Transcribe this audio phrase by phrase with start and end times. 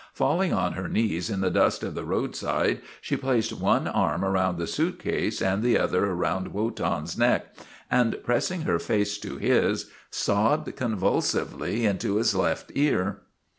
[0.15, 4.57] Falling on her knees in the dust of the roadside, she placed one arm about
[4.57, 7.55] the suitcase and the other about Wotan's neck,
[7.91, 13.19] and pressing her face to his, sobbed convulsively into his left ear.